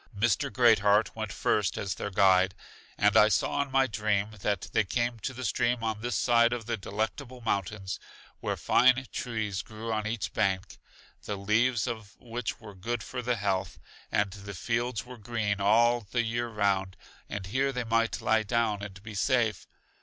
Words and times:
Mr. 0.17 0.51
Great 0.51 0.79
heart 0.79 1.15
went 1.15 1.31
first 1.31 1.77
as 1.77 1.93
their 1.93 2.09
guide; 2.09 2.55
and 2.97 3.15
I 3.15 3.27
saw 3.29 3.61
in 3.61 3.69
my 3.69 3.85
dream 3.85 4.31
that 4.39 4.61
they 4.73 4.83
came 4.83 5.19
to 5.19 5.31
the 5.31 5.45
stream 5.45 5.83
on 5.83 6.01
this 6.01 6.15
side 6.15 6.53
of 6.53 6.65
The 6.65 6.75
Delectable 6.75 7.41
Mountains, 7.41 7.99
where 8.39 8.57
fine 8.57 9.05
trees 9.11 9.61
grew 9.61 9.93
on 9.93 10.07
each 10.07 10.33
bank, 10.33 10.79
the 11.25 11.35
leaves 11.35 11.85
of 11.85 12.15
which 12.19 12.59
were 12.59 12.73
good 12.73 13.03
for 13.03 13.21
the 13.21 13.35
health, 13.35 13.77
and 14.11 14.31
the 14.31 14.55
fields 14.55 15.05
were 15.05 15.19
green 15.19 15.61
all 15.61 16.01
the 16.09 16.23
year 16.23 16.47
round; 16.47 16.97
and 17.29 17.45
here 17.45 17.71
they 17.71 17.83
might 17.83 18.21
lie 18.21 18.41
down 18.41 18.81
and 18.81 19.03
be 19.03 19.13
safe. 19.13 19.67